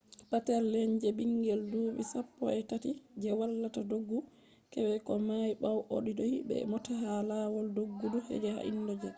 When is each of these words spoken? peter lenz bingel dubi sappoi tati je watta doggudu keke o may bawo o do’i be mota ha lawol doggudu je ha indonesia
peter 0.29 0.59
lenz 0.71 1.01
bingel 1.17 1.61
dubi 1.73 2.03
sappoi 2.11 2.59
tati 2.69 2.91
je 3.21 3.29
watta 3.39 3.81
doggudu 3.89 4.17
keke 4.73 4.97
o 5.13 5.15
may 5.27 5.51
bawo 5.61 5.79
o 5.95 5.97
do’i 6.17 6.37
be 6.47 6.55
mota 6.71 6.93
ha 7.01 7.11
lawol 7.29 7.67
doggudu 7.77 8.17
je 8.43 8.49
ha 8.55 8.61
indonesia 8.71 9.09